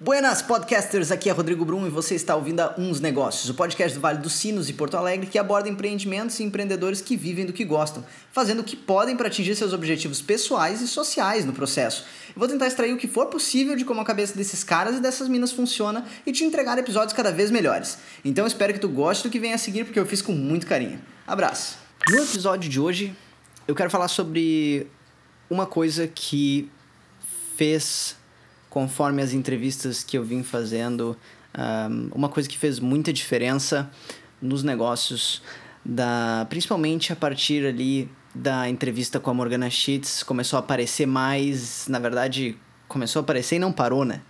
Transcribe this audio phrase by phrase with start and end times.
[0.00, 3.98] Buenas podcasters, aqui é Rodrigo Brum e você está ouvindo a Uns Negócios, o podcast
[3.98, 7.52] do Vale dos Sinos e Porto Alegre que aborda empreendimentos e empreendedores que vivem do
[7.52, 12.04] que gostam, fazendo o que podem para atingir seus objetivos pessoais e sociais no processo.
[12.28, 15.00] Eu vou tentar extrair o que for possível de como a cabeça desses caras e
[15.00, 17.98] dessas minas funciona e te entregar episódios cada vez melhores.
[18.24, 20.64] Então espero que tu goste do que vem a seguir porque eu fiz com muito
[20.64, 21.00] carinho.
[21.26, 21.76] Abraço!
[22.08, 23.16] No episódio de hoje,
[23.66, 24.86] eu quero falar sobre
[25.50, 26.70] uma coisa que
[27.56, 28.16] fez
[28.70, 31.16] conforme as entrevistas que eu vim fazendo,
[31.56, 33.90] um, uma coisa que fez muita diferença
[34.40, 35.42] nos negócios,
[35.84, 41.88] da, principalmente a partir ali da entrevista com a Morgana Schitz, começou a aparecer mais,
[41.88, 42.56] na verdade,
[42.86, 44.20] começou a aparecer e não parou, né?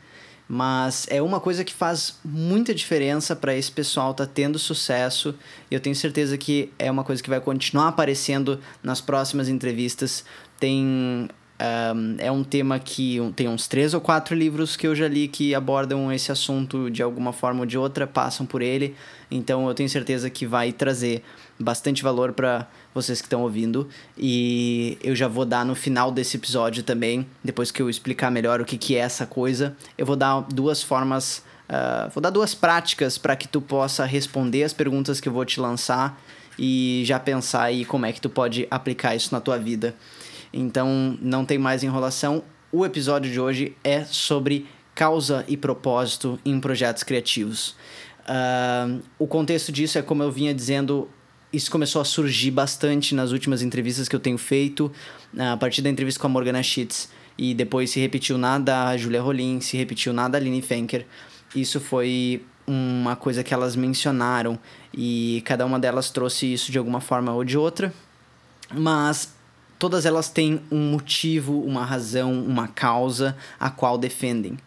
[0.49, 5.35] Mas é uma coisa que faz muita diferença para esse pessoal tá tendo sucesso.
[5.71, 10.25] E eu tenho certeza que é uma coisa que vai continuar aparecendo nas próximas entrevistas.
[10.59, 11.29] Tem
[11.61, 15.27] um, é um tema que tem uns três ou quatro livros que eu já li
[15.27, 18.95] que abordam esse assunto de alguma forma ou de outra, passam por ele.
[19.31, 21.23] Então eu tenho certeza que vai trazer
[21.59, 23.89] bastante valor para vocês que estão ouvindo.
[24.17, 28.61] E eu já vou dar no final desse episódio também, depois que eu explicar melhor
[28.61, 31.43] o que, que é essa coisa, eu vou dar duas formas.
[31.69, 35.45] Uh, vou dar duas práticas para que tu possa responder as perguntas que eu vou
[35.45, 36.19] te lançar
[36.59, 39.95] e já pensar aí como é que tu pode aplicar isso na tua vida.
[40.53, 42.43] Então não tem mais enrolação.
[42.71, 47.77] O episódio de hoje é sobre causa e propósito em projetos criativos.
[48.29, 51.09] Uh, o contexto disso é como eu vinha dizendo,
[51.53, 54.93] isso começou a surgir bastante nas últimas entrevistas que eu tenho feito,
[55.39, 59.23] a partir da entrevista com a Morgana Schitz, e depois se repetiu na da Julia
[59.23, 61.07] Rollin, se repetiu na da Aline Fenker.
[61.55, 64.59] Isso foi uma coisa que elas mencionaram
[64.93, 67.95] e cada uma delas trouxe isso de alguma forma ou de outra.
[68.75, 69.33] Mas
[69.79, 74.59] todas elas têm um motivo, uma razão, uma causa a qual defendem.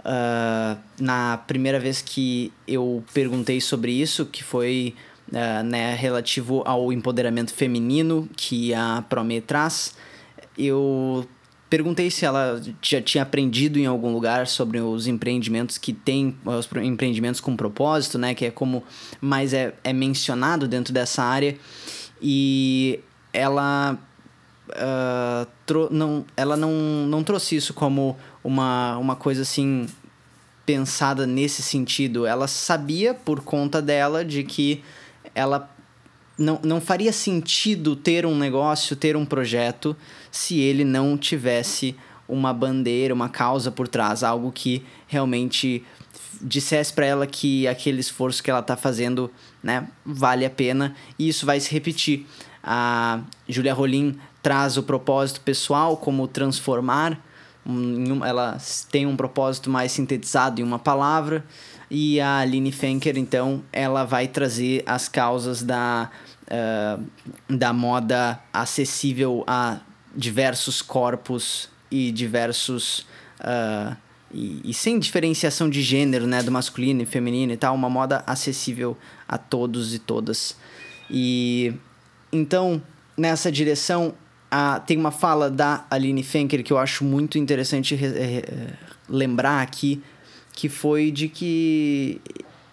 [0.00, 4.94] Uh, na primeira vez que eu perguntei sobre isso, que foi
[5.30, 9.94] uh, né, relativo ao empoderamento feminino que a Prome traz,
[10.58, 11.26] eu
[11.70, 16.68] perguntei se ela já tinha aprendido em algum lugar sobre os empreendimentos que tem os
[16.76, 18.84] empreendimentos com propósito, né, que é como
[19.20, 21.56] mais é, é mencionado dentro dessa área
[22.22, 23.00] e
[23.32, 23.98] ela
[24.70, 26.72] uh, não, ela não,
[27.06, 29.86] não trouxe isso como uma, uma coisa assim
[30.64, 32.26] pensada nesse sentido.
[32.26, 34.82] Ela sabia por conta dela de que
[35.34, 35.70] ela
[36.38, 39.96] não, não faria sentido ter um negócio, ter um projeto,
[40.30, 41.94] se ele não tivesse
[42.26, 45.84] uma bandeira, uma causa por trás, algo que realmente
[46.40, 49.30] dissesse para ela que aquele esforço que ela está fazendo,
[49.62, 52.26] né, vale a pena e isso vai se repetir.
[52.62, 57.18] A Julia Rolim traz o propósito pessoal como transformar,
[58.26, 58.58] ela
[58.90, 61.42] tem um propósito mais sintetizado em uma palavra,
[61.90, 66.10] e a Aline Fenker, então, ela vai trazer as causas da,
[66.44, 67.04] uh,
[67.48, 69.78] da moda acessível a
[70.14, 73.06] diversos corpos e diversos.
[73.40, 73.96] Uh,
[74.30, 78.22] e, e, sem diferenciação de gênero, né, do masculino e feminino e tal, uma moda
[78.26, 78.96] acessível
[79.26, 80.56] a todos e todas.
[81.08, 81.72] E
[82.32, 82.82] então,
[83.16, 84.14] nessa direção,
[84.56, 87.98] ah, tem uma fala da Aline Fenker que eu acho muito interessante
[89.08, 90.00] lembrar aqui,
[90.52, 92.20] que foi de que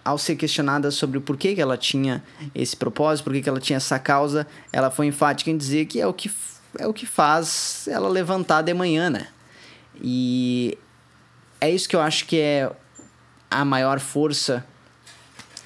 [0.04, 2.22] ao ser questionada sobre o porquê que ela tinha
[2.54, 6.06] esse propósito, porquê que ela tinha essa causa, ela foi enfática em dizer que é
[6.06, 6.30] o que,
[6.78, 9.26] é o que faz ela levantar de manhã, né?
[10.00, 10.78] E
[11.60, 12.70] é isso que eu acho que é
[13.50, 14.64] a maior força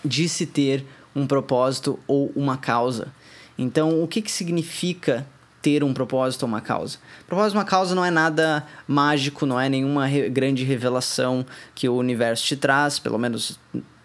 [0.02, 0.82] de se ter
[1.14, 3.12] um propósito ou uma causa.
[3.58, 5.26] Então, o que, que significa
[5.66, 6.98] ter um propósito ou uma causa.
[7.26, 11.44] Propósito uma causa não é nada mágico, não é nenhuma re grande revelação
[11.74, 13.58] que o universo te traz, pelo menos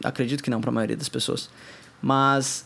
[0.03, 1.51] acredito que não para a maioria das pessoas.
[2.01, 2.65] Mas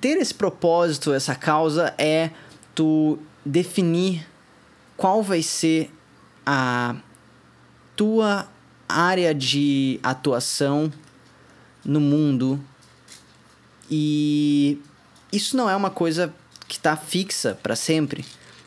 [0.00, 2.30] ter esse propósito, essa causa é
[2.74, 4.26] tu definir
[4.96, 5.92] qual vai ser
[6.46, 6.96] a
[7.94, 8.48] tua
[8.88, 10.90] área de atuação
[11.84, 12.58] no mundo
[13.90, 14.80] e
[15.30, 16.32] isso não é uma coisa
[16.68, 18.24] que está fixa para sempre.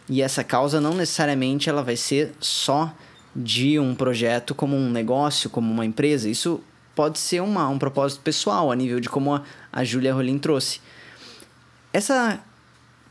[0.09, 2.93] E essa causa não necessariamente ela vai ser só
[3.33, 6.27] de um projeto como um negócio, como uma empresa.
[6.27, 6.59] Isso
[6.95, 10.81] pode ser uma, um propósito pessoal, a nível de como a, a Julia Rolim trouxe.
[11.93, 12.41] Essa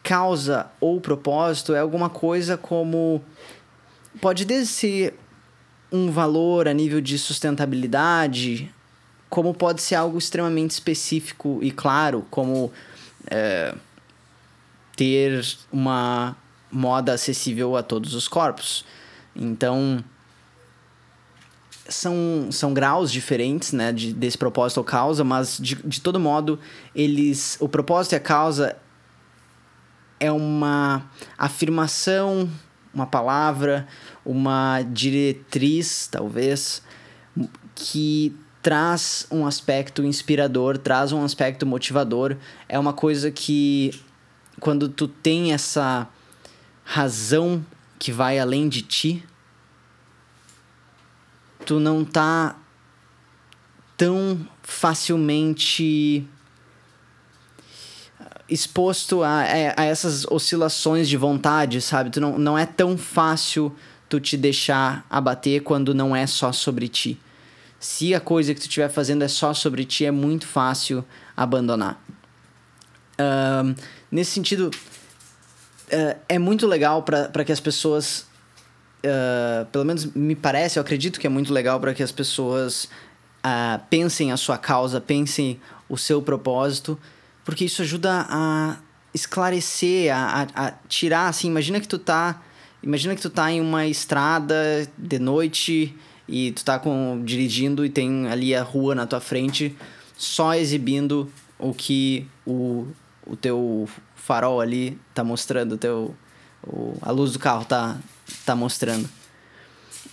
[0.02, 3.22] causa ou propósito é alguma coisa como.
[4.20, 5.14] Pode ser
[5.92, 8.72] um valor a nível de sustentabilidade,
[9.28, 12.72] como pode ser algo extremamente específico e claro, como.
[13.30, 13.74] É,
[15.00, 15.42] ter
[15.72, 16.36] uma
[16.70, 18.84] moda acessível a todos os corpos.
[19.34, 20.04] Então,
[21.88, 26.60] são, são graus diferentes, né, de, desse propósito ou causa, mas de, de todo modo,
[26.94, 28.76] eles, o propósito e a causa
[30.20, 32.46] é uma afirmação,
[32.92, 33.88] uma palavra,
[34.22, 36.82] uma diretriz, talvez,
[37.74, 42.36] que traz um aspecto inspirador, traz um aspecto motivador.
[42.68, 43.98] É uma coisa que
[44.60, 46.06] quando tu tem essa
[46.84, 47.64] razão
[47.98, 49.24] que vai além de ti,
[51.64, 52.56] tu não tá
[53.96, 56.26] tão facilmente
[58.48, 59.40] exposto a,
[59.76, 62.10] a, essas oscilações de vontade, sabe?
[62.10, 63.74] Tu não, não é tão fácil
[64.08, 67.18] tu te deixar abater quando não é só sobre ti.
[67.78, 71.04] Se a coisa que tu estiver fazendo é só sobre ti, é muito fácil
[71.36, 72.02] abandonar.
[74.10, 78.26] Nesse sentido, uh, é muito legal para que as pessoas
[79.04, 82.84] uh, pelo menos me parece, eu acredito que é muito legal para que as pessoas
[83.44, 86.98] uh, pensem a sua causa, pensem o seu propósito,
[87.44, 88.78] porque isso ajuda a
[89.12, 92.42] esclarecer, a, a, a, tirar, assim, imagina que tu tá,
[92.82, 95.96] imagina que tu tá em uma estrada de noite
[96.28, 99.76] e tu tá com, dirigindo e tem ali a rua na tua frente
[100.16, 102.86] só exibindo o que o,
[103.26, 106.14] o teu farol ali tá mostrando, o teu,
[106.66, 107.98] o, a luz do carro tá,
[108.44, 109.08] tá mostrando.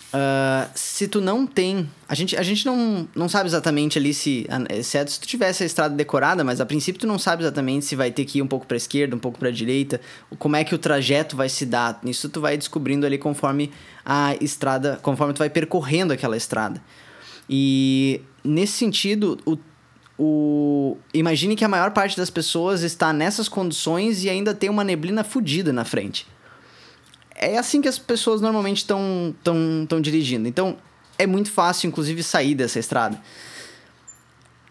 [0.07, 1.89] Uh, se tu não tem.
[2.07, 4.48] A gente, a gente não, não sabe exatamente ali se.
[4.69, 7.95] Exceto se tu tivesse a estrada decorada, mas a princípio tu não sabe exatamente se
[7.95, 10.00] vai ter que ir um pouco pra esquerda, um pouco pra direita,
[10.39, 12.00] como é que o trajeto vai se dar.
[12.06, 13.71] Isso tu vai descobrindo ali conforme
[14.06, 14.98] a estrada.
[15.01, 16.81] conforme tu vai percorrendo aquela estrada.
[17.50, 19.57] E nesse sentido, o,
[20.17, 20.97] o.
[21.13, 25.23] Imagine que a maior parte das pessoas está nessas condições e ainda tem uma neblina
[25.23, 26.25] fodida na frente
[27.37, 30.47] é assim que as pessoas normalmente estão tão, tão dirigindo.
[30.47, 30.75] Então,
[31.17, 33.21] é muito fácil, inclusive, sair dessa estrada.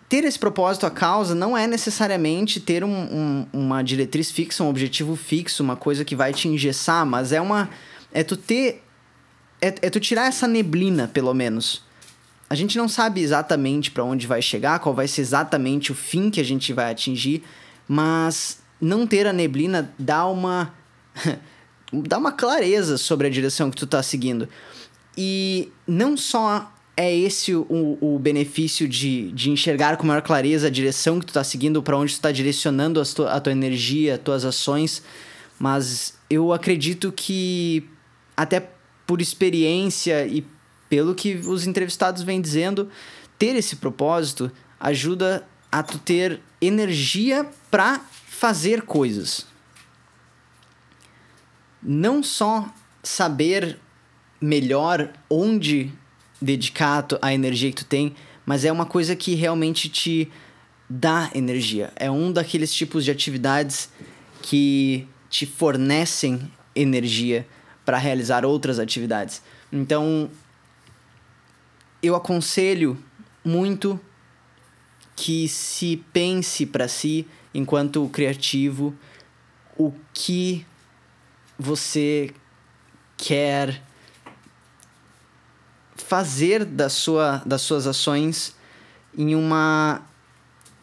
[0.08, 4.68] Ter esse propósito, a causa, não é necessariamente ter um, um, uma diretriz fixa, um
[4.68, 7.70] objetivo fixo, uma coisa que vai te engessar, mas é uma.
[8.12, 8.82] É tu ter.
[9.60, 11.84] É, é tu tirar essa neblina, pelo menos.
[12.48, 16.30] A gente não sabe exatamente para onde vai chegar, qual vai ser exatamente o fim
[16.30, 17.42] que a gente vai atingir,
[17.88, 20.72] mas não ter a neblina dá uma.
[21.92, 24.48] dá uma clareza sobre a direção que tu tá seguindo.
[25.16, 30.70] E não só é esse o, o benefício de, de enxergar com maior clareza a
[30.70, 34.44] direção que tu tá seguindo, para onde tu tá direcionando a tua energia, as tuas
[34.44, 35.02] ações,
[35.58, 37.88] mas eu acredito que
[38.36, 38.70] até
[39.06, 40.44] por experiência e
[40.88, 42.90] pelo que os entrevistados vêm dizendo,
[43.38, 49.46] ter esse propósito ajuda a tu ter energia para fazer coisas
[51.86, 52.68] não só
[53.02, 53.78] saber
[54.40, 55.92] melhor onde
[56.42, 60.30] dedicar a energia que tu tem, mas é uma coisa que realmente te
[60.90, 61.92] dá energia.
[61.94, 63.88] É um daqueles tipos de atividades
[64.42, 67.46] que te fornecem energia
[67.84, 69.40] para realizar outras atividades.
[69.72, 70.28] Então,
[72.02, 72.96] eu aconselho
[73.44, 73.98] muito
[75.14, 78.94] que se pense para si, enquanto criativo,
[79.78, 80.66] o que
[81.58, 82.32] você
[83.16, 83.82] quer
[85.94, 88.54] fazer da sua, das suas ações
[89.16, 90.02] em uma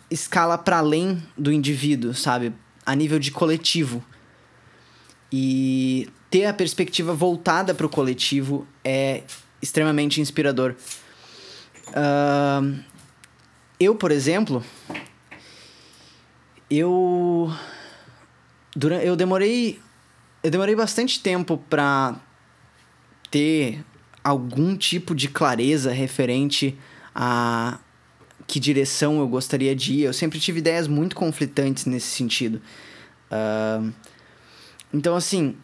[0.09, 2.53] escala para além do indivíduo, sabe?
[2.85, 4.03] A nível de coletivo.
[5.31, 9.23] E ter a perspectiva voltada para o coletivo é
[9.61, 10.75] extremamente inspirador.
[11.89, 12.79] Uh,
[13.79, 14.63] eu, por exemplo,
[16.69, 17.51] eu,
[18.75, 19.79] durante, eu demorei
[20.43, 22.19] eu demorei bastante tempo para
[23.31, 23.83] ter
[24.21, 26.77] algum tipo de clareza referente
[27.15, 27.79] a
[28.45, 30.01] que direção eu gostaria de ir.
[30.03, 32.61] Eu sempre tive ideias muito conflitantes nesse sentido.
[33.31, 33.93] Uh,
[34.93, 35.55] então, assim,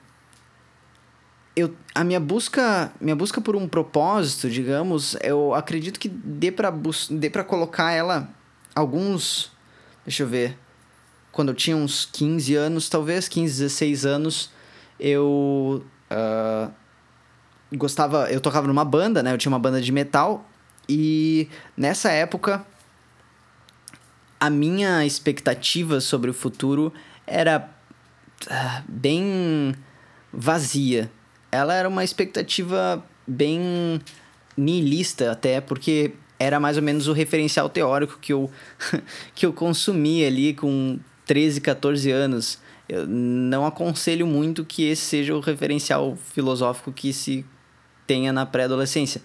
[1.60, 6.74] eu, a minha busca, minha busca por um propósito, digamos, eu acredito que dê para
[7.10, 8.30] dê para colocar ela
[8.76, 9.52] alguns,
[10.06, 10.58] deixa eu ver,
[11.32, 14.52] quando eu tinha uns 15 anos, talvez 15, 16 anos,
[15.00, 16.72] eu uh,
[17.78, 19.34] gostava, eu tocava numa banda, né?
[19.34, 20.46] Eu tinha uma banda de metal
[20.88, 21.48] e
[21.78, 22.66] nessa época
[24.40, 26.94] a minha expectativa sobre o futuro
[27.28, 27.70] era
[28.48, 29.76] uh, bem
[30.32, 31.12] vazia.
[31.52, 34.02] Ela era uma expectativa bem
[34.58, 38.50] nihilista até, porque era mais ou menos o referencial teórico que eu,
[39.36, 45.36] que eu consumia ali com 13, 14 anos eu não aconselho muito que esse seja
[45.36, 47.46] o referencial filosófico que se
[48.08, 49.22] tenha na pré-adolescência.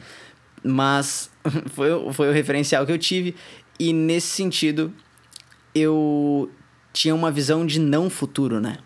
[0.62, 1.30] Mas
[1.72, 3.34] foi, foi o referencial que eu tive.
[3.80, 4.92] E nesse sentido,
[5.74, 6.50] eu
[6.92, 8.76] tinha uma visão de não futuro, né?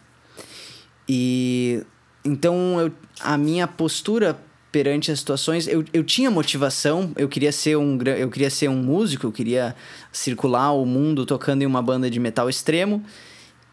[1.08, 1.82] E
[2.28, 4.38] então eu, a minha postura
[4.70, 8.76] perante as situações, eu, eu tinha motivação, eu queria ser um eu queria ser um
[8.76, 9.74] músico, eu queria
[10.12, 13.02] circular o mundo tocando em uma banda de metal extremo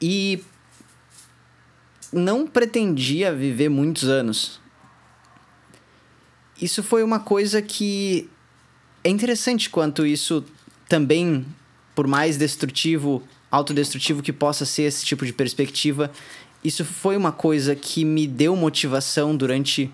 [0.02, 0.42] e
[2.14, 4.62] não pretendia viver muitos anos.
[6.62, 8.30] Isso foi uma coisa que
[9.04, 10.46] é interessante quanto isso
[10.88, 11.46] também,
[11.94, 13.22] por mais destrutivo,
[13.52, 16.12] autodestrutivo que possa ser esse tipo de perspectiva,
[16.66, 19.94] isso foi uma coisa que me deu motivação durante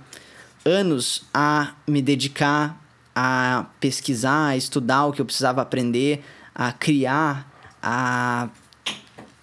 [0.63, 2.81] anos a me dedicar
[3.13, 6.23] a pesquisar, a estudar o que eu precisava aprender,
[6.55, 7.45] a criar,
[7.83, 8.47] a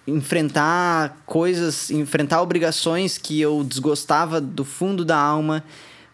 [0.07, 5.63] enfrentar coisas, enfrentar obrigações que eu desgostava do fundo da alma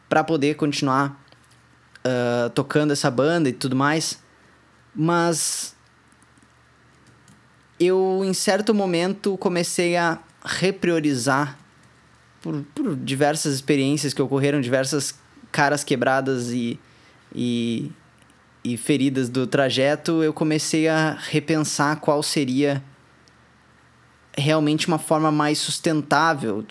[0.10, 1.24] para poder continuar
[2.06, 4.20] uh, tocando essa banda e tudo mais.
[4.94, 5.74] Mas
[7.80, 11.58] eu, em certo momento, comecei a repriorizar
[12.42, 15.18] por, por diversas experiências que ocorreram, diversas
[15.52, 16.80] caras quebradas e,
[17.34, 17.92] e,
[18.64, 22.84] e feridas do trajeto, eu comecei a repensar qual seria
[24.38, 26.64] realmente uma forma mais sustentável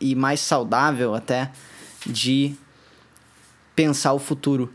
[0.00, 1.50] e mais saudável até
[2.06, 2.54] de
[3.74, 4.72] pensar o futuro.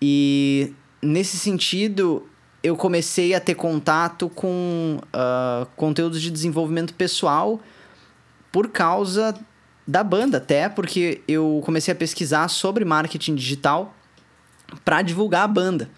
[0.00, 2.26] E nesse sentido,
[2.66, 7.60] eu comecei a ter contato com uh, conteúdos de desenvolvimento pessoal
[8.50, 9.32] por causa
[9.86, 13.94] da banda, até porque eu comecei a pesquisar sobre marketing digital
[14.84, 15.88] para divulgar a banda.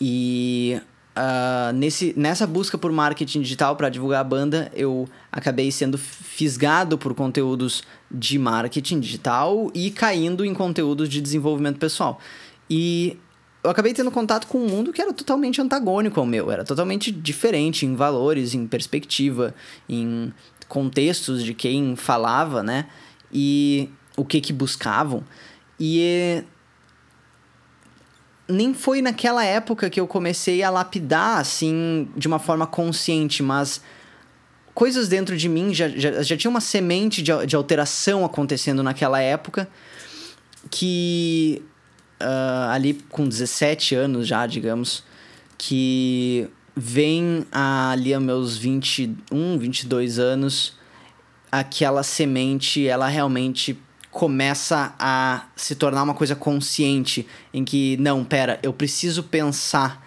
[0.00, 0.80] E
[1.16, 6.96] uh, nesse, nessa busca por marketing digital para divulgar a banda, eu acabei sendo fisgado
[6.96, 12.20] por conteúdos de marketing digital e caindo em conteúdos de desenvolvimento pessoal.
[12.70, 13.18] E
[13.64, 17.12] eu acabei tendo contato com um mundo que era totalmente antagônico ao meu, era totalmente
[17.12, 19.54] diferente em valores, em perspectiva,
[19.88, 20.32] em
[20.68, 22.86] contextos de quem falava, né?
[23.32, 25.22] E o que que buscavam.
[25.78, 26.42] E
[28.48, 33.80] nem foi naquela época que eu comecei a lapidar assim de uma forma consciente, mas
[34.74, 39.20] coisas dentro de mim já, já, já tinha uma semente de, de alteração acontecendo naquela
[39.20, 39.68] época
[40.70, 41.62] que
[42.22, 45.04] uh, ali com 17 anos já, digamos,
[45.58, 50.76] que vem ali aos meus 21, 22 anos,
[51.50, 53.78] aquela semente, ela realmente
[54.10, 60.06] começa a se tornar uma coisa consciente em que não, pera, eu preciso pensar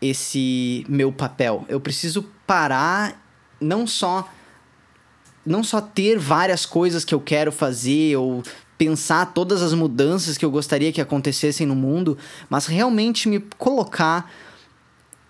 [0.00, 1.64] esse meu papel.
[1.68, 3.20] Eu preciso parar
[3.60, 4.30] não só
[5.44, 8.42] não só ter várias coisas que eu quero fazer ou
[8.78, 12.16] pensar todas as mudanças que eu gostaria que acontecessem no mundo,
[12.48, 14.30] mas realmente me colocar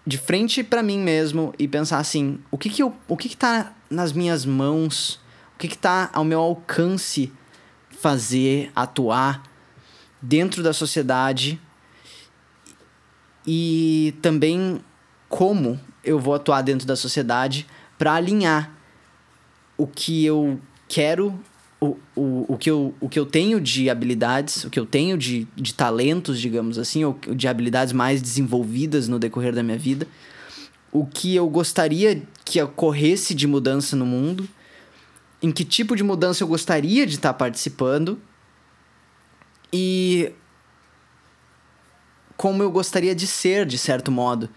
[0.06, 3.36] de frente para mim mesmo e pensar assim, o que que eu, o que que
[3.36, 5.20] tá nas minhas mãos?
[5.54, 7.32] O que que tá ao meu alcance
[7.90, 9.42] fazer, atuar
[10.20, 11.60] dentro da sociedade?
[13.46, 14.80] E também
[15.28, 17.66] como eu vou atuar dentro da sociedade
[17.98, 18.70] para alinhar
[19.76, 21.38] o que eu quero
[22.14, 25.46] o, o, que eu, o que eu tenho de habilidades, o que eu tenho de,
[25.54, 30.06] de talentos, digamos assim, ou de habilidades mais desenvolvidas no decorrer da minha vida,
[30.92, 34.48] o que eu gostaria que ocorresse de mudança no mundo,
[35.42, 38.18] em que tipo de mudança eu gostaria de estar participando
[39.72, 40.32] e
[42.36, 44.48] como eu gostaria de ser, de certo modo.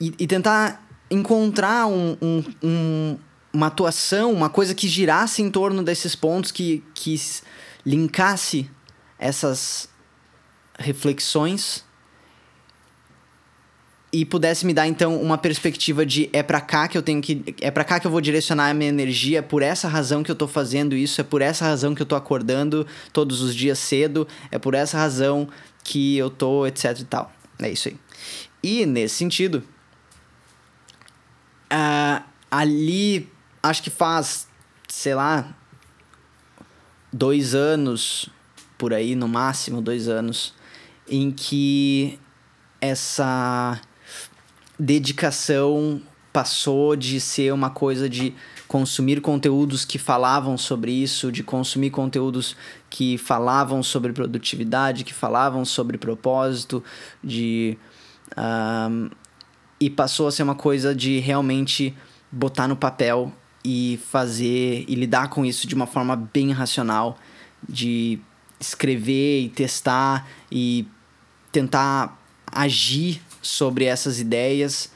[0.00, 3.18] E, e tentar encontrar um, um, um
[3.52, 7.20] uma atuação, uma coisa que girasse em torno desses pontos, que, que
[7.84, 8.70] linkasse
[9.18, 9.88] essas
[10.78, 11.84] reflexões
[14.12, 17.54] e pudesse me dar então uma perspectiva de é para cá que eu tenho que
[17.62, 20.30] é para cá que eu vou direcionar a minha energia, é por essa razão que
[20.30, 23.78] eu tô fazendo isso, é por essa razão que eu tô acordando todos os dias
[23.78, 25.48] cedo, é por essa razão
[25.82, 27.32] que eu tô etc e tal.
[27.58, 27.96] É isso aí.
[28.62, 29.62] E nesse sentido,
[31.72, 33.30] uh, ali
[33.62, 34.48] acho que faz,
[34.88, 35.54] sei lá,
[37.12, 38.28] dois anos,
[38.76, 40.54] por aí, no máximo dois anos,
[41.08, 42.18] em que
[42.80, 43.80] essa
[44.78, 46.02] dedicação
[46.32, 48.34] passou de ser uma coisa de
[48.66, 52.56] consumir conteúdos que falavam sobre isso, de consumir conteúdos
[52.88, 56.82] que falavam sobre produtividade, que falavam sobre propósito,
[57.22, 57.76] de.
[58.36, 59.10] Um,
[59.78, 61.94] e passou a ser uma coisa de realmente
[62.30, 63.32] botar no papel
[63.64, 67.18] e fazer e lidar com isso de uma forma bem racional,
[67.68, 68.18] de
[68.58, 70.86] escrever e testar e
[71.50, 74.90] tentar agir sobre essas ideias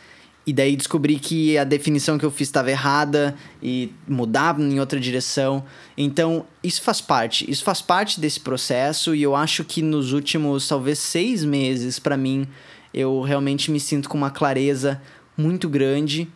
[0.46, 5.00] e daí descobri que a definição que eu fiz estava errada e mudar em outra
[5.00, 5.64] direção.
[5.98, 7.50] Então, isso faz parte.
[7.50, 12.16] Isso faz parte desse processo e eu acho que nos últimos, talvez, seis meses, para
[12.16, 12.46] mim,
[12.94, 15.02] eu realmente me sinto com uma clareza
[15.36, 16.28] muito grande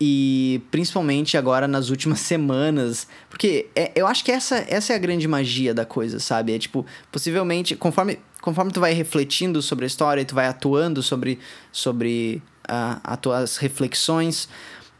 [0.00, 4.98] e principalmente agora nas últimas semanas, porque é, eu acho que essa, essa é a
[4.98, 6.54] grande magia da coisa, sabe?
[6.54, 11.38] É tipo, possivelmente, conforme, conforme tu vai refletindo sobre a história, tu vai atuando sobre,
[11.70, 14.48] sobre as tuas reflexões,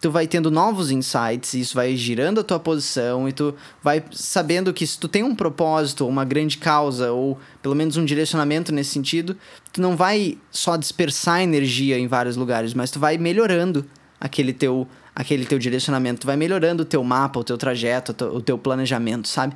[0.00, 4.72] tu vai tendo novos insights, isso vai girando a tua posição e tu vai sabendo
[4.72, 8.90] que se tu tem um propósito, uma grande causa ou pelo menos um direcionamento nesse
[8.90, 9.36] sentido,
[9.72, 13.84] tu não vai só dispersar energia em vários lugares, mas tu vai melhorando
[14.20, 18.40] aquele teu aquele teu direcionamento, tu vai melhorando o teu mapa, o teu trajeto, o
[18.40, 19.54] teu planejamento, sabe?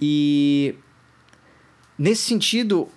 [0.00, 0.74] E
[1.98, 2.88] nesse sentido,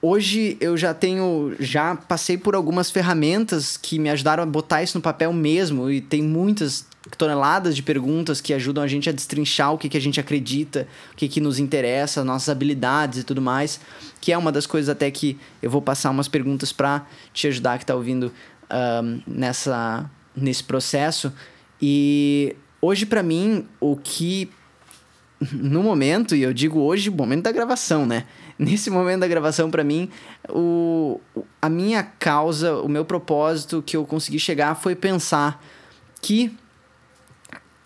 [0.00, 4.96] hoje eu já tenho, já passei por algumas ferramentas que me ajudaram a botar isso
[4.96, 6.86] no papel mesmo e tem muitas
[7.18, 10.86] toneladas de perguntas que ajudam a gente a destrinchar o que, que a gente acredita,
[11.12, 13.80] o que, que nos interessa, nossas habilidades e tudo mais,
[14.20, 17.78] que é uma das coisas até que eu vou passar umas perguntas para te ajudar
[17.78, 18.32] que está ouvindo
[18.70, 21.32] um, nessa, nesse processo.
[21.80, 24.50] E hoje para mim o que
[25.52, 28.26] no momento, e eu digo hoje, momento da gravação, né?
[28.58, 30.08] Nesse momento da gravação, para mim,
[30.48, 31.20] o,
[31.60, 35.64] a minha causa, o meu propósito que eu consegui chegar foi pensar
[36.20, 36.56] que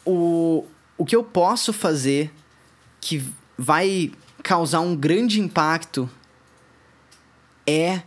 [0.04, 0.64] o,
[0.98, 2.30] o que eu posso fazer
[3.00, 3.24] que
[3.56, 4.12] vai
[4.42, 6.10] causar um grande impacto
[7.66, 8.02] é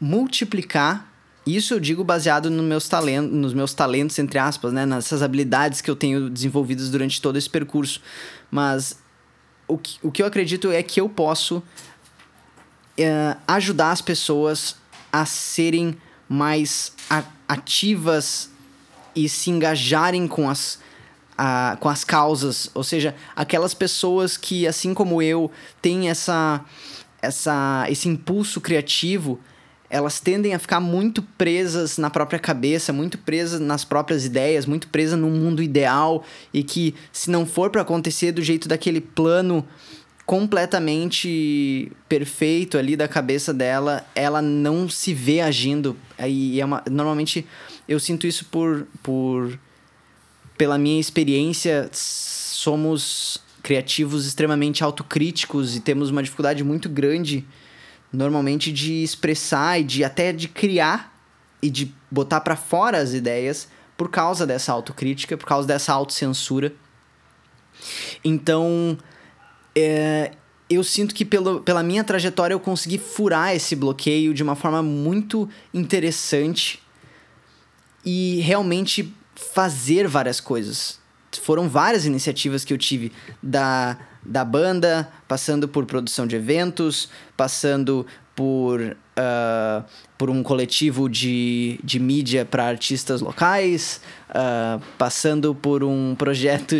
[0.00, 1.09] multiplicar
[1.46, 5.80] isso eu digo baseado nos meus talentos, nos meus talentos entre aspas, né, nessas habilidades
[5.80, 8.00] que eu tenho desenvolvidas durante todo esse percurso.
[8.50, 8.98] Mas
[9.66, 11.62] o que, o que eu acredito é que eu posso
[12.98, 14.76] é, ajudar as pessoas
[15.12, 15.96] a serem
[16.28, 16.92] mais
[17.48, 18.50] ativas
[19.16, 20.78] e se engajarem com as,
[21.36, 22.70] a, com as causas.
[22.74, 25.50] Ou seja, aquelas pessoas que, assim como eu,
[25.82, 26.64] têm essa,
[27.20, 29.40] essa, esse impulso criativo
[29.90, 34.86] elas tendem a ficar muito presas na própria cabeça, muito presas nas próprias ideias, muito
[34.88, 36.24] presas num mundo ideal
[36.54, 39.66] e que se não for para acontecer do jeito daquele plano
[40.24, 45.96] completamente perfeito ali da cabeça dela, ela não se vê agindo.
[46.24, 47.44] E é uma, normalmente
[47.88, 49.58] eu sinto isso por, por
[50.56, 57.44] pela minha experiência, somos criativos extremamente autocríticos e temos uma dificuldade muito grande
[58.12, 61.16] normalmente de expressar e de até de criar
[61.62, 66.72] e de botar para fora as ideias por causa dessa autocrítica, por causa dessa autocensura.
[68.24, 68.96] Então,
[69.76, 70.32] é,
[70.68, 74.82] eu sinto que pelo, pela minha trajetória eu consegui furar esse bloqueio de uma forma
[74.82, 76.80] muito interessante
[78.04, 80.98] e realmente fazer várias coisas.
[81.42, 83.98] Foram várias iniciativas que eu tive da
[84.30, 89.84] da banda, passando por produção de eventos, passando por, uh,
[90.16, 96.76] por um coletivo de, de mídia para artistas locais, uh, passando por um projeto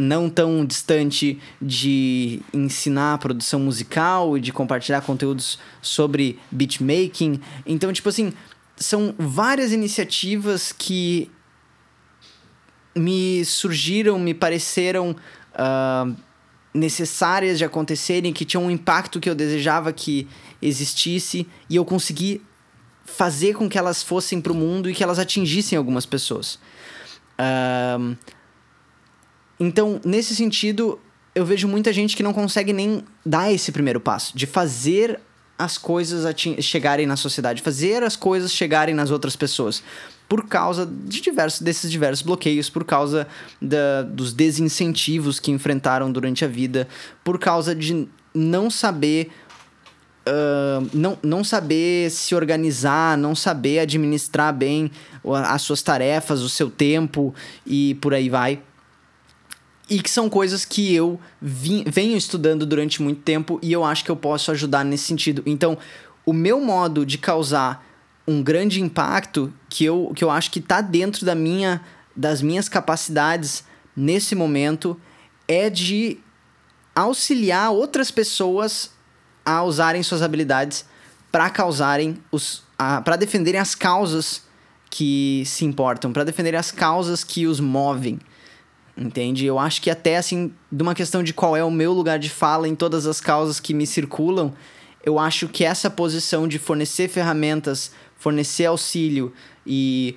[0.00, 7.40] não tão distante de ensinar produção musical e de compartilhar conteúdos sobre beatmaking.
[7.64, 8.32] Então, tipo assim,
[8.76, 11.30] são várias iniciativas que
[12.96, 15.14] me surgiram, me pareceram.
[15.54, 16.29] Uh,
[16.72, 20.28] necessárias de acontecerem, que tinham um impacto que eu desejava que
[20.62, 22.42] existisse, e eu consegui
[23.04, 26.58] fazer com que elas fossem para o mundo e que elas atingissem algumas pessoas.
[29.58, 31.00] Então, nesse sentido,
[31.34, 35.20] eu vejo muita gente que não consegue nem dar esse primeiro passo, de fazer
[35.58, 36.24] as coisas
[36.60, 39.82] chegarem na sociedade, fazer as coisas chegarem nas outras pessoas
[40.30, 43.26] por causa de diversos desses diversos bloqueios, por causa
[43.60, 46.86] da, dos desincentivos que enfrentaram durante a vida,
[47.24, 49.30] por causa de não saber
[50.20, 54.90] Uh, não, não saber se organizar, não saber administrar bem
[55.46, 57.34] as suas tarefas, o seu tempo
[57.66, 58.60] e por aí vai.
[59.88, 64.10] E que são coisas que eu venho estudando durante muito tempo e eu acho que
[64.10, 65.42] eu posso ajudar nesse sentido.
[65.46, 65.78] Então,
[66.24, 67.89] o meu modo de causar
[68.30, 71.80] um grande impacto que eu, que eu acho que está dentro da minha,
[72.14, 73.64] das minhas capacidades
[73.96, 74.98] nesse momento
[75.48, 76.18] é de
[76.94, 78.90] auxiliar outras pessoas
[79.44, 80.84] a usarem suas habilidades
[81.32, 82.62] para causarem os
[83.04, 84.42] para defenderem as causas
[84.88, 88.18] que se importam, para defenderem as causas que os movem.
[88.96, 89.44] entende?
[89.44, 92.30] Eu acho que até assim, de uma questão de qual é o meu lugar de
[92.30, 94.54] fala em todas as causas que me circulam,
[95.04, 99.32] eu acho que essa posição de fornecer ferramentas, fornecer auxílio
[99.66, 100.16] e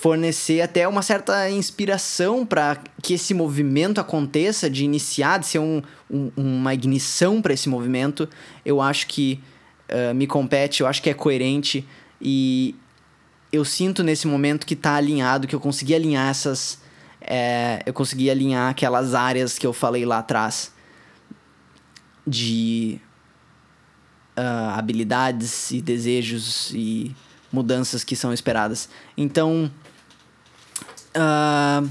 [0.00, 5.82] fornecer até uma certa inspiração para que esse movimento aconteça, de iniciar, de ser um,
[6.08, 8.28] um, uma ignição para esse movimento,
[8.64, 9.40] eu acho que
[9.90, 11.84] uh, me compete, eu acho que é coerente
[12.22, 12.76] e
[13.50, 16.80] eu sinto nesse momento que está alinhado, que eu consegui alinhar essas.
[17.20, 20.72] É, eu consegui alinhar aquelas áreas que eu falei lá atrás
[22.24, 23.00] de
[24.38, 27.14] uh, habilidades e desejos e
[27.52, 28.88] mudanças que são esperadas.
[29.16, 29.70] Então,
[31.16, 31.88] uh,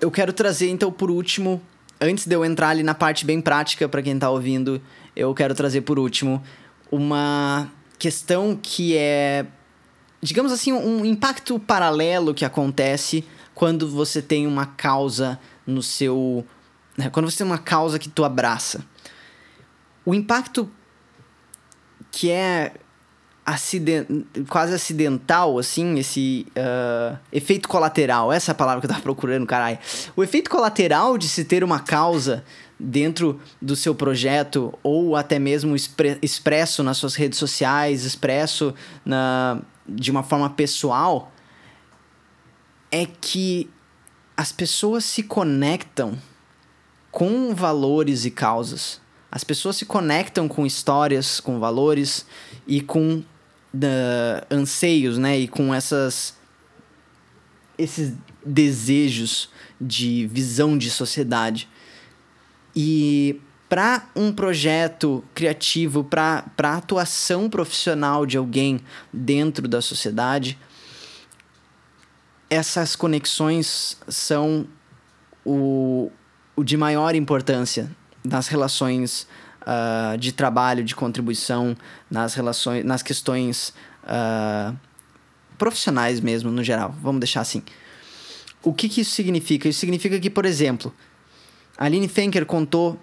[0.00, 1.60] eu quero trazer, então, por último,
[2.00, 4.80] antes de eu entrar ali na parte bem prática para quem está ouvindo,
[5.16, 6.42] eu quero trazer por último
[6.90, 9.46] uma questão que é,
[10.22, 16.46] digamos assim, um impacto paralelo que acontece quando você tem uma causa no seu.
[16.96, 18.84] Né, quando você tem uma causa que tu abraça.
[20.04, 20.70] O impacto
[22.10, 22.72] que é
[23.44, 24.06] acident,
[24.48, 28.32] quase acidental, assim, esse uh, efeito colateral.
[28.32, 29.78] Essa é a palavra que eu tava procurando, caralho.
[30.14, 32.44] O efeito colateral de se ter uma causa
[32.78, 39.60] dentro do seu projeto ou até mesmo expre expresso nas suas redes sociais, expresso na,
[39.86, 41.32] de uma forma pessoal,
[42.90, 43.68] é que
[44.36, 46.16] as pessoas se conectam
[47.10, 49.00] com valores e causas.
[49.30, 52.26] As pessoas se conectam com histórias, com valores
[52.66, 53.24] e com uh,
[54.50, 55.38] anseios, né?
[55.38, 56.38] E com essas
[57.78, 58.12] esses
[58.44, 59.48] desejos
[59.80, 61.68] de visão de sociedade.
[62.76, 68.80] E para um projeto criativo, para a atuação profissional de alguém
[69.12, 70.58] dentro da sociedade,
[72.50, 74.66] essas conexões são
[75.44, 76.10] o,
[76.54, 77.90] o de maior importância
[78.24, 79.26] nas relações
[79.62, 81.76] uh, de trabalho, de contribuição,
[82.10, 83.72] nas relações, nas questões
[84.04, 84.76] uh,
[85.58, 86.94] profissionais mesmo, no geral.
[87.02, 87.62] Vamos deixar assim.
[88.62, 89.68] O que, que isso significa?
[89.68, 90.92] Isso significa que, por exemplo,
[91.78, 92.98] a Aline Fenker contou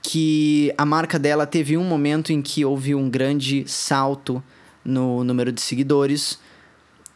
[0.00, 4.42] que a marca dela teve um momento em que houve um grande salto
[4.84, 6.32] no número de seguidores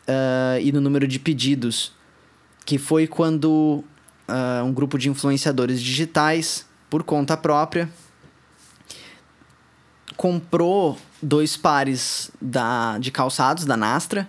[0.07, 1.93] uh, e no número de pedidos,
[2.65, 3.85] que foi quando
[4.29, 7.89] uh, um grupo de influenciadores digitais por conta própria,
[10.17, 14.29] comprou dois pares da, de calçados da Nastra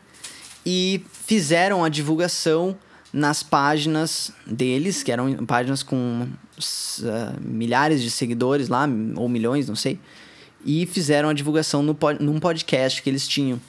[0.66, 2.78] e fizeram a divulgação
[3.14, 9.76] nas páginas deles, que eram páginas com uh, milhares de seguidores lá, ou milhões, não
[9.76, 10.00] sei,
[10.66, 13.60] e fizeram a divulgação no, num podcast que eles tinham.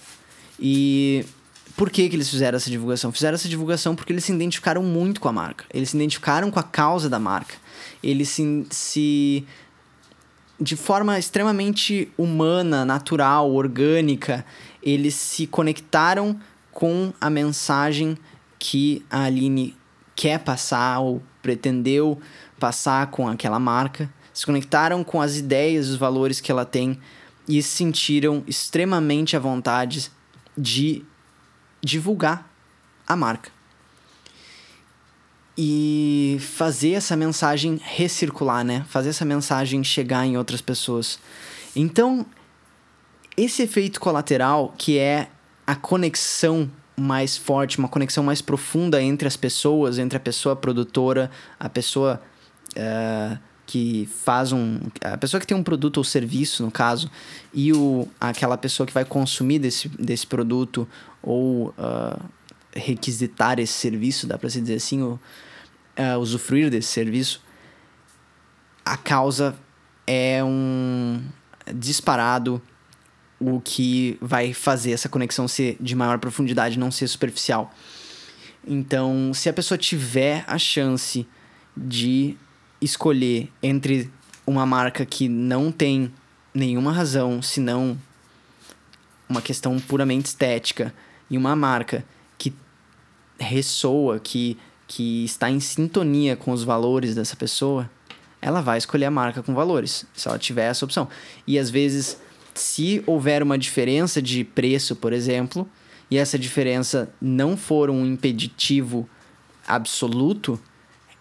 [0.58, 1.24] E
[1.76, 3.12] por que, que eles fizeram essa divulgação?
[3.12, 5.64] Fizeram essa divulgação porque eles se identificaram muito com a marca.
[5.72, 7.54] Eles se identificaram com a causa da marca.
[8.02, 9.46] Eles se, se
[10.60, 14.44] de forma extremamente humana, natural, orgânica,
[14.82, 16.38] eles se conectaram
[16.72, 18.16] com a mensagem
[18.58, 19.76] que a Aline
[20.16, 22.20] quer passar ou pretendeu
[22.58, 26.98] passar com aquela marca, se conectaram com as ideias, os valores que ela tem
[27.48, 30.10] e se sentiram extremamente à vontade
[30.56, 31.04] de
[31.80, 32.48] divulgar
[33.06, 33.57] a marca.
[35.60, 38.86] E fazer essa mensagem recircular, né?
[38.88, 41.18] Fazer essa mensagem chegar em outras pessoas.
[41.74, 42.24] Então,
[43.36, 45.28] esse efeito colateral, que é
[45.66, 51.30] a conexão mais forte, uma conexão mais profunda entre as pessoas, entre a pessoa produtora,
[51.58, 52.20] a pessoa
[52.76, 54.80] uh, que faz um.
[55.02, 57.10] a pessoa que tem um produto ou serviço, no caso,
[57.52, 60.88] e o, aquela pessoa que vai consumir desse, desse produto
[61.22, 62.20] ou uh,
[62.74, 65.20] requisitar esse serviço, dá para se dizer assim, ou
[65.98, 67.42] uh, usufruir desse serviço,
[68.84, 69.56] a causa
[70.06, 71.22] é um
[71.74, 72.62] disparado
[73.40, 77.72] o que vai fazer essa conexão ser de maior profundidade, não ser superficial.
[78.66, 81.26] Então, se a pessoa tiver a chance
[81.76, 82.36] de
[82.80, 84.10] escolher entre
[84.46, 86.12] uma marca que não tem
[86.52, 87.96] nenhuma razão, senão
[89.28, 90.92] uma questão puramente estética,
[91.30, 92.04] e uma marca
[92.36, 92.52] que
[93.38, 94.56] ressoa, que,
[94.88, 97.88] que está em sintonia com os valores dessa pessoa,
[98.40, 101.06] ela vai escolher a marca com valores, se ela tiver essa opção.
[101.46, 102.18] E às vezes,
[102.54, 105.68] se houver uma diferença de preço, por exemplo,
[106.10, 109.08] e essa diferença não for um impeditivo
[109.66, 110.58] absoluto,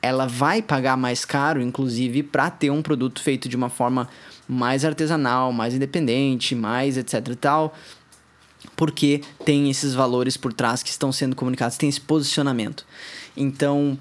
[0.02, 4.08] ela vai pagar mais caro, inclusive, para ter um produto feito de uma forma
[4.48, 7.76] mais artesanal, mais independente, mais etc e tal,
[8.78, 12.86] porque tem esses valores por trás que estão sendo comunicados, tem esse posicionamento.
[13.36, 13.98] Então,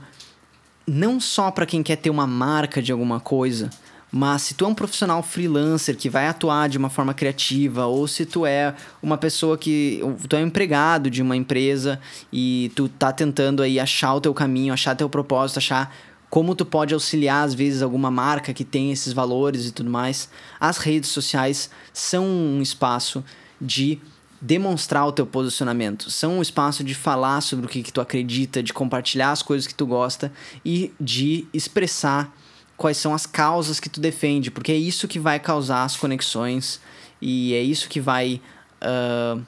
[0.87, 3.71] não só para quem quer ter uma marca de alguma coisa,
[4.12, 8.07] mas se tu é um profissional freelancer que vai atuar de uma forma criativa, ou
[8.07, 10.01] se tu é uma pessoa que.
[10.29, 11.99] tu é um empregado de uma empresa
[12.33, 15.95] e tu tá tentando aí achar o teu caminho, achar teu propósito, achar
[16.29, 20.29] como tu pode auxiliar, às vezes, alguma marca que tem esses valores e tudo mais.
[20.61, 23.25] As redes sociais são um espaço
[23.61, 23.99] de
[24.40, 28.62] demonstrar o teu posicionamento, são um espaço de falar sobre o que, que tu acredita,
[28.62, 30.33] de compartilhar as coisas que tu gosta
[30.64, 32.33] e de expressar
[32.77, 36.81] quais são as causas que tu defende, porque é isso que vai causar as conexões
[37.20, 38.40] e é isso que vai
[38.83, 39.42] uh,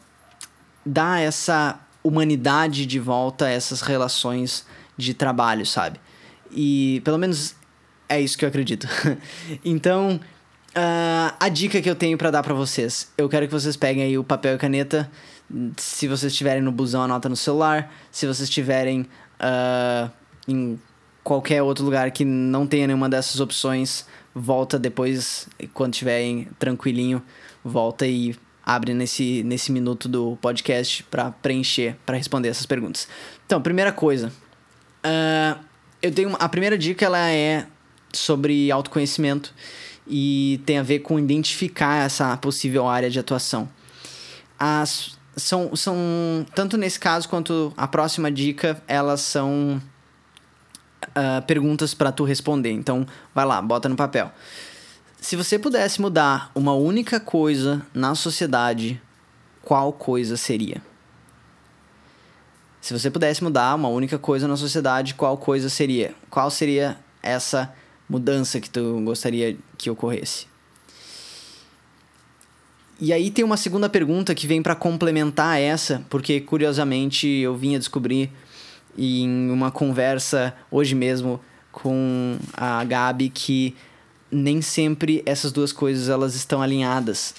[0.85, 6.01] dar essa humanidade de volta a essas relações de trabalho, sabe?
[6.51, 7.55] E pelo menos
[8.09, 8.89] é isso que eu acredito.
[9.63, 10.19] então,
[10.79, 14.05] uh, a dica que eu tenho para dar para vocês, eu quero que vocês peguem
[14.05, 15.11] aí o papel e caneta.
[15.77, 17.93] Se vocês estiverem no busão, anota no celular.
[18.11, 19.03] Se vocês estiverem
[19.41, 20.11] uh,
[20.47, 20.79] em
[21.25, 27.23] qualquer outro lugar que não tenha nenhuma dessas opções, volta depois, quando estiver tranquilinho,
[27.65, 33.09] volta e abre nesse, nesse minuto do podcast para preencher, para responder essas perguntas.
[33.47, 34.31] Então, primeira coisa,
[35.05, 35.59] uh,
[36.03, 37.67] eu tenho a primeira dica ela é
[38.13, 39.55] sobre autoconhecimento
[40.09, 43.69] e tem a ver com identificar essa possível área de atuação.
[44.59, 45.97] As são, são
[46.55, 49.81] tanto nesse caso quanto a próxima dica, elas são
[51.05, 52.73] uh, perguntas para tu responder.
[52.73, 54.33] Então, vai lá, bota no papel.
[55.21, 59.01] Se você pudesse mudar uma única coisa na sociedade,
[59.63, 60.83] qual coisa seria?
[62.81, 66.15] Se você pudesse mudar uma única coisa na sociedade, qual coisa seria?
[66.31, 67.73] Qual seria essa
[68.09, 70.47] mudança que tu gostaria que ocorresse?
[73.01, 77.77] E aí tem uma segunda pergunta que vem para complementar essa, porque curiosamente eu vim
[77.77, 78.31] a descobrir
[78.97, 81.41] em uma conversa hoje mesmo
[81.71, 83.77] com a Gabi que
[84.31, 87.35] nem sempre essas duas coisas elas estão alinhadas.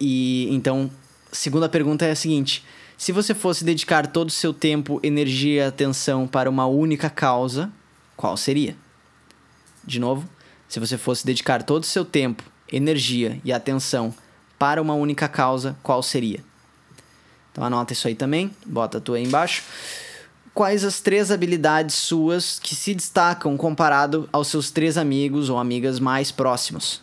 [0.00, 0.90] E então,
[1.30, 2.64] segunda pergunta é a seguinte:
[2.98, 7.70] se você fosse dedicar todo o seu tempo, energia e atenção para uma única causa,
[8.16, 8.76] qual seria?
[9.86, 10.28] De novo,
[10.68, 14.12] se você fosse dedicar todo o seu tempo, energia e atenção
[14.58, 16.40] para uma única causa, qual seria?
[17.52, 19.62] Então anota isso aí também, bota a tua aí embaixo
[20.56, 26.00] quais as três habilidades suas que se destacam comparado aos seus três amigos ou amigas
[26.00, 27.02] mais próximos.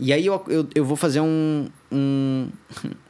[0.00, 2.48] E aí eu, eu, eu vou fazer um, um,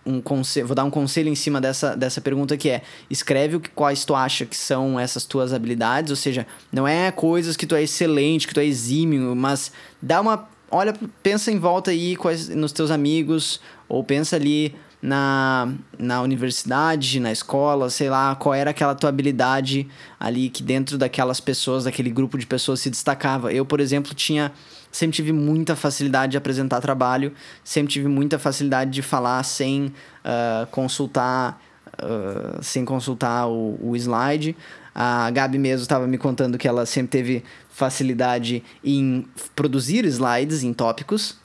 [0.04, 3.60] um conselho, vou dar um conselho em cima dessa, dessa pergunta que é, escreve o
[3.60, 7.66] que, quais tu acha que são essas tuas habilidades, ou seja, não é coisas que
[7.66, 12.16] tu é excelente, que tu é exímio, mas dá uma, olha, pensa em volta aí
[12.16, 18.54] quais, nos teus amigos, ou pensa ali na, na universidade, na escola, sei lá, qual
[18.54, 19.88] era aquela tua habilidade
[20.18, 23.52] ali que dentro daquelas pessoas, daquele grupo de pessoas se destacava.
[23.52, 24.52] Eu, por exemplo, tinha
[24.90, 30.66] sempre tive muita facilidade de apresentar trabalho, sempre tive muita facilidade de falar sem uh,
[30.70, 31.61] consultar
[32.03, 34.57] uh, sem consultar o, o slide.
[34.94, 40.72] A Gabi mesmo estava me contando que ela sempre teve facilidade em produzir slides em
[40.72, 41.38] tópicos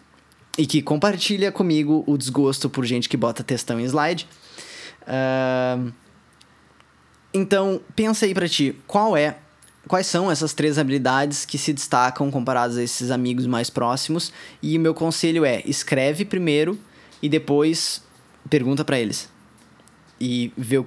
[0.58, 4.28] e que compartilha comigo o desgosto por gente que bota textão em slide.
[5.04, 5.92] Uh,
[7.34, 9.38] então, pensa aí pra ti, qual é,
[9.88, 14.32] quais são essas três habilidades que se destacam comparadas a esses amigos mais próximos?
[14.62, 16.80] E o meu conselho é, escreve primeiro
[17.22, 18.02] e depois
[18.50, 19.30] pergunta para eles.
[20.20, 20.84] E vê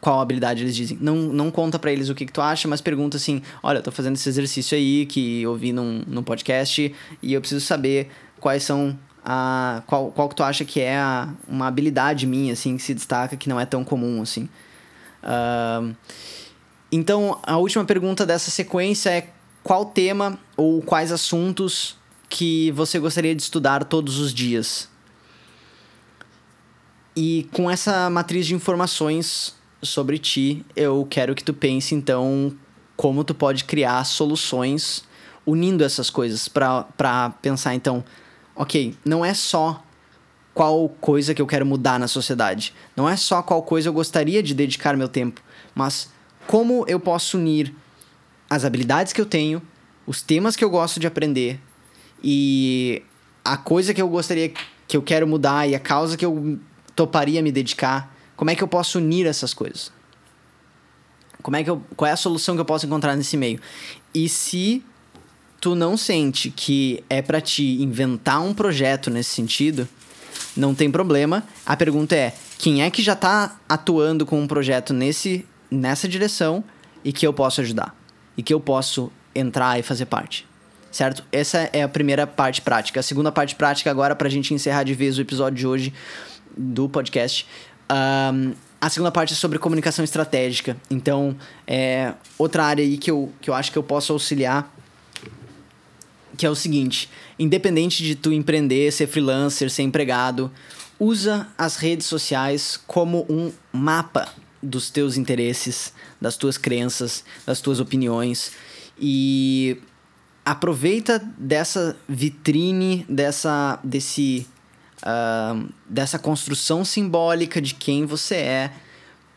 [0.00, 0.98] qual habilidade eles dizem.
[1.00, 3.82] Não, não conta para eles o que, que tu acha, mas pergunta assim: olha, eu
[3.82, 8.10] tô fazendo esse exercício aí que eu vi num, num podcast e eu preciso saber
[8.40, 12.76] quais são a qual, qual que tu acha que é a, uma habilidade minha, assim,
[12.76, 14.48] que se destaca, que não é tão comum, assim.
[15.22, 15.94] Uh,
[16.92, 19.28] então, a última pergunta dessa sequência é
[19.62, 21.96] qual tema ou quais assuntos
[22.28, 24.88] que você gostaria de estudar todos os dias?
[27.14, 32.54] E com essa matriz de informações sobre ti, eu quero que tu pense, então,
[32.96, 35.04] como tu pode criar soluções
[35.46, 38.04] unindo essas coisas para pensar, então,
[38.54, 39.82] ok, não é só
[40.52, 44.42] qual coisa que eu quero mudar na sociedade, não é só qual coisa eu gostaria
[44.42, 45.40] de dedicar meu tempo,
[45.74, 46.10] mas
[46.50, 47.72] como eu posso unir
[48.50, 49.62] as habilidades que eu tenho,
[50.04, 51.60] os temas que eu gosto de aprender
[52.24, 53.04] e
[53.44, 54.52] a coisa que eu gostaria
[54.88, 56.58] que eu quero mudar e a causa que eu
[56.96, 59.92] toparia me dedicar, como é que eu posso unir essas coisas?
[61.40, 63.60] Como é que eu, qual é a solução que eu posso encontrar nesse meio?
[64.12, 64.82] E se
[65.60, 69.88] tu não sente que é para ti inventar um projeto nesse sentido,
[70.56, 71.44] não tem problema.
[71.64, 76.64] A pergunta é: quem é que já tá atuando com um projeto nesse nessa direção
[77.04, 77.94] e que eu posso ajudar?
[78.36, 80.46] E que eu posso entrar e fazer parte.
[80.90, 81.24] Certo?
[81.30, 83.00] Essa é a primeira parte prática.
[83.00, 85.94] A segunda parte prática, agora, pra gente encerrar de vez o episódio de hoje
[86.56, 87.46] do podcast.
[87.90, 90.76] Um, a segunda parte é sobre comunicação estratégica.
[90.90, 94.74] Então, é outra área aí que eu, que eu acho que eu posso auxiliar,
[96.36, 100.50] que é o seguinte: independente de tu empreender, ser freelancer, ser empregado,
[100.98, 104.28] usa as redes sociais como um mapa
[104.62, 108.52] dos teus interesses, das tuas crenças, das tuas opiniões.
[108.98, 109.78] E
[110.44, 114.46] aproveita dessa vitrine, dessa desse
[115.02, 118.72] uh, dessa construção simbólica de quem você é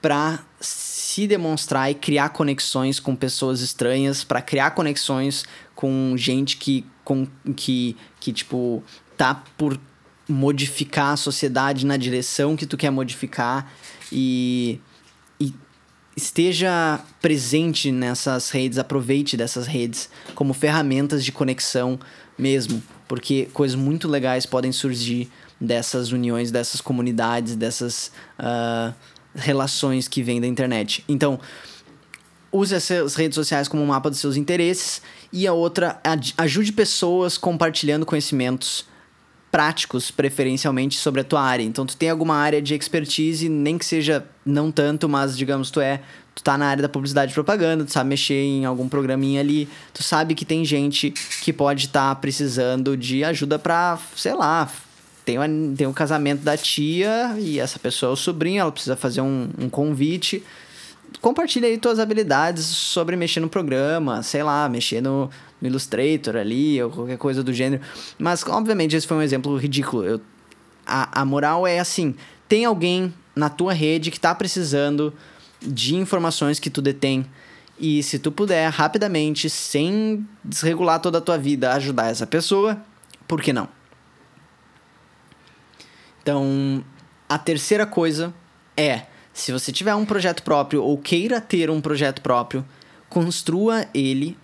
[0.01, 6.85] para se demonstrar e criar conexões com pessoas estranhas, para criar conexões com gente que
[7.03, 8.83] com que que tipo
[9.15, 9.79] tá por
[10.27, 13.71] modificar a sociedade na direção que tu quer modificar.
[14.11, 14.79] E
[16.15, 21.99] esteja presente nessas redes, aproveite dessas redes como ferramentas de conexão
[22.37, 28.93] mesmo, porque coisas muito legais podem surgir dessas uniões, dessas comunidades, dessas uh,
[29.33, 31.03] relações que vêm da internet.
[31.07, 31.39] Então,
[32.51, 35.99] use essas redes sociais como um mapa dos seus interesses e a outra,
[36.37, 38.85] ajude pessoas compartilhando conhecimentos
[39.53, 41.63] práticos, preferencialmente, sobre a tua área.
[41.63, 45.79] Então, tu tem alguma área de expertise, nem que seja não tanto, mas, digamos, tu
[45.79, 46.01] é...
[46.33, 49.69] Tu tá na área da publicidade e propaganda, tu sabe mexer em algum programinha ali,
[49.93, 51.11] tu sabe que tem gente
[51.43, 54.67] que pode estar tá precisando de ajuda pra, sei lá,
[55.23, 55.45] tem, uma,
[55.77, 59.47] tem um casamento da tia e essa pessoa é o sobrinho, ela precisa fazer um,
[59.59, 60.43] um convite
[61.21, 65.29] compartilha aí tuas habilidades sobre mexer no programa, sei lá, mexer no,
[65.63, 67.81] no Illustrator ali, ou qualquer coisa do gênero.
[68.19, 70.03] Mas, obviamente, esse foi um exemplo ridículo.
[70.03, 70.21] Eu,
[70.85, 72.15] a, a moral é assim:
[72.49, 75.13] tem alguém na tua rede que está precisando
[75.61, 77.25] de informações que tu detém.
[77.79, 82.77] E se tu puder rapidamente, sem desregular toda a tua vida, ajudar essa pessoa,
[83.25, 83.67] por que não?
[86.21, 86.83] Então,
[87.27, 88.33] a terceira coisa
[88.75, 92.63] é se você tiver um projeto próprio ou queira ter um projeto próprio,
[93.09, 94.37] construa ele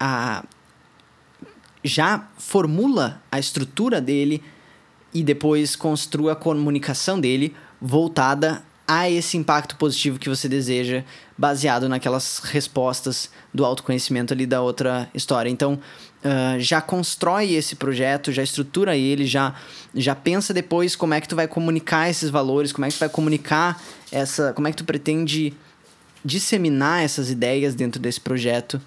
[0.00, 0.42] a
[1.84, 4.42] já formula a estrutura dele
[5.14, 11.04] e depois construa a comunicação dele voltada a esse impacto positivo que você deseja,
[11.38, 15.48] baseado naquelas respostas do autoconhecimento ali da outra história.
[15.48, 15.74] Então,
[16.24, 19.54] uh, já constrói esse projeto, já estrutura ele, já,
[19.94, 23.00] já pensa depois como é que tu vai comunicar esses valores, como é que tu
[23.00, 25.54] vai comunicar essa, como é que tu pretende
[26.24, 28.82] disseminar essas ideias dentro desse projeto.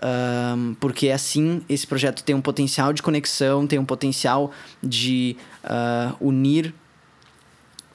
[0.00, 6.14] Um, porque assim esse projeto tem um potencial de conexão, tem um potencial de uh,
[6.20, 6.72] unir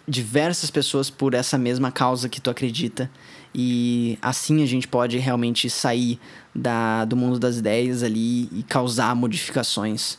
[0.06, 3.10] diversas pessoas por essa mesma causa que tu acredita
[3.56, 6.20] e assim a gente pode realmente sair
[6.54, 10.18] da, do mundo das ideias ali e causar modificações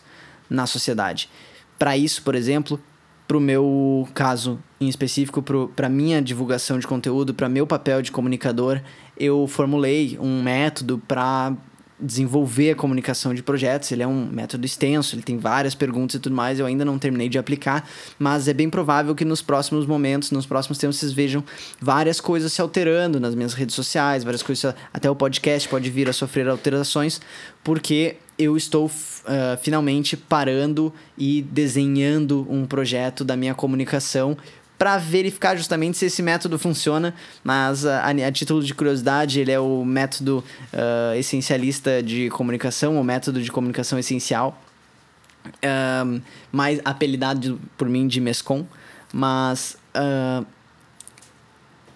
[0.48, 1.28] na sociedade.
[1.78, 2.80] Para isso, por exemplo,
[3.26, 5.42] para o meu caso em específico,
[5.74, 8.80] para minha divulgação de conteúdo, para meu papel de comunicador,
[9.18, 11.54] eu formulei um método para
[11.98, 13.90] desenvolver a comunicação de projetos.
[13.92, 16.58] Ele é um método extenso, ele tem várias perguntas e tudo mais.
[16.58, 20.46] Eu ainda não terminei de aplicar, mas é bem provável que nos próximos momentos, nos
[20.46, 21.42] próximos tempos, vocês vejam
[21.80, 26.08] várias coisas se alterando nas minhas redes sociais, várias coisas, até o podcast pode vir
[26.08, 27.20] a sofrer alterações,
[27.62, 28.90] porque eu estou uh,
[29.62, 34.36] finalmente parando e desenhando um projeto da minha comunicação
[34.78, 39.60] para verificar justamente se esse método funciona, mas a, a, título de curiosidade, ele é
[39.60, 44.60] o método uh, essencialista de comunicação, o método de comunicação essencial,
[46.06, 48.66] um, mais apelidado por mim de MESCOM,
[49.12, 50.44] mas uh,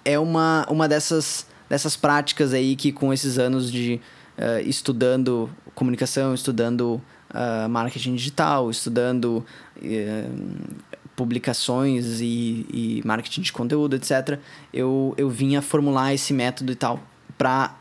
[0.05, 4.01] é uma, uma dessas, dessas práticas aí que com esses anos de
[4.39, 9.45] uh, estudando comunicação, estudando uh, marketing digital, estudando
[11.19, 14.39] publicações e, e marketing de conteúdo, etc.,
[14.73, 17.03] eu, eu vinha formular esse método e tal
[17.37, 17.75] para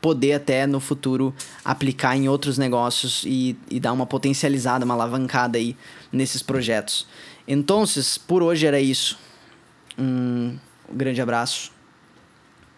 [0.00, 5.58] poder até no futuro aplicar em outros negócios e, e dar uma potencializada, uma alavancada
[5.58, 5.76] aí
[6.10, 7.06] nesses projetos.
[7.46, 7.84] Então,
[8.26, 9.18] por hoje era isso.
[9.98, 10.56] Um
[10.90, 11.70] grande abraço.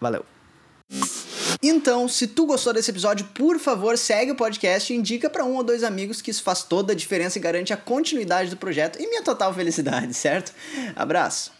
[0.01, 0.25] Valeu.
[1.61, 5.55] Então, se tu gostou desse episódio, por favor, segue o podcast e indica para um
[5.55, 9.01] ou dois amigos que isso faz toda a diferença e garante a continuidade do projeto
[9.01, 10.53] e minha total felicidade, certo?
[10.95, 11.51] Abraço.